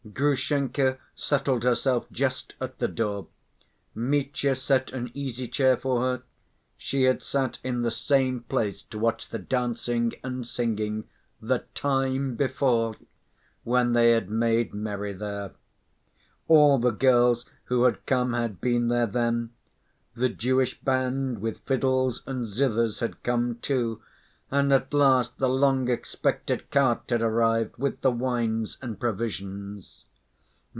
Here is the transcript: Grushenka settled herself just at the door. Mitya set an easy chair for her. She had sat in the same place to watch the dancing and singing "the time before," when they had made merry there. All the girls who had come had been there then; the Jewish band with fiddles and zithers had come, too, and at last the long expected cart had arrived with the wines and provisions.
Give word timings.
Grushenka 0.13 0.97
settled 1.15 1.63
herself 1.63 2.07
just 2.11 2.53
at 2.59 2.79
the 2.79 2.87
door. 2.87 3.27
Mitya 3.95 4.55
set 4.55 4.91
an 4.91 5.09
easy 5.13 5.47
chair 5.47 5.77
for 5.77 6.01
her. 6.01 6.23
She 6.75 7.03
had 7.03 7.21
sat 7.23 7.59
in 7.63 7.83
the 7.83 7.91
same 7.91 8.41
place 8.41 8.81
to 8.81 8.97
watch 8.99 9.29
the 9.29 9.37
dancing 9.37 10.11
and 10.23 10.45
singing 10.45 11.05
"the 11.39 11.59
time 11.75 12.35
before," 12.35 12.93
when 13.63 13.93
they 13.93 14.11
had 14.11 14.29
made 14.29 14.73
merry 14.73 15.13
there. 15.13 15.51
All 16.47 16.77
the 16.79 16.91
girls 16.91 17.45
who 17.65 17.83
had 17.83 18.05
come 18.07 18.33
had 18.33 18.59
been 18.59 18.87
there 18.89 19.07
then; 19.07 19.51
the 20.15 20.29
Jewish 20.29 20.81
band 20.81 21.39
with 21.39 21.59
fiddles 21.59 22.21
and 22.25 22.45
zithers 22.45 22.99
had 23.01 23.21
come, 23.23 23.59
too, 23.61 24.01
and 24.53 24.73
at 24.73 24.93
last 24.93 25.37
the 25.37 25.47
long 25.47 25.87
expected 25.89 26.69
cart 26.71 27.03
had 27.07 27.21
arrived 27.21 27.73
with 27.77 28.01
the 28.01 28.11
wines 28.11 28.77
and 28.81 28.99
provisions. 28.99 30.03